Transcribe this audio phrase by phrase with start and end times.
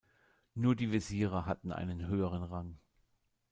[0.55, 2.79] Nur die Wesire hatten einen höheren Rang.